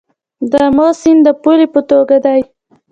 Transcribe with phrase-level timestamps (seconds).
[0.51, 2.41] د امو سیند د پولې په توګه دی